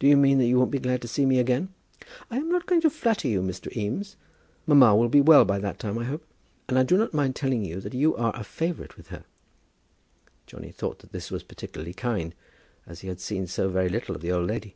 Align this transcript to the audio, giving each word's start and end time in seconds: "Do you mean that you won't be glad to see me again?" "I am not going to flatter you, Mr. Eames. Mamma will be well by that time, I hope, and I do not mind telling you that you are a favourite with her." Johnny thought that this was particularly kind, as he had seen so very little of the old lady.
"Do 0.00 0.08
you 0.08 0.16
mean 0.16 0.38
that 0.38 0.46
you 0.48 0.58
won't 0.58 0.72
be 0.72 0.80
glad 0.80 1.00
to 1.02 1.06
see 1.06 1.24
me 1.24 1.38
again?" 1.38 1.72
"I 2.32 2.36
am 2.38 2.50
not 2.50 2.66
going 2.66 2.80
to 2.80 2.90
flatter 2.90 3.28
you, 3.28 3.40
Mr. 3.42 3.70
Eames. 3.76 4.16
Mamma 4.66 4.96
will 4.96 5.08
be 5.08 5.20
well 5.20 5.44
by 5.44 5.60
that 5.60 5.78
time, 5.78 6.00
I 6.00 6.04
hope, 6.04 6.26
and 6.68 6.76
I 6.76 6.82
do 6.82 6.96
not 6.98 7.14
mind 7.14 7.36
telling 7.36 7.64
you 7.64 7.78
that 7.80 7.94
you 7.94 8.16
are 8.16 8.34
a 8.34 8.42
favourite 8.42 8.96
with 8.96 9.10
her." 9.10 9.22
Johnny 10.48 10.72
thought 10.72 10.98
that 10.98 11.12
this 11.12 11.30
was 11.30 11.44
particularly 11.44 11.94
kind, 11.94 12.34
as 12.88 13.02
he 13.02 13.08
had 13.08 13.20
seen 13.20 13.46
so 13.46 13.68
very 13.68 13.88
little 13.88 14.16
of 14.16 14.20
the 14.20 14.32
old 14.32 14.48
lady. 14.48 14.74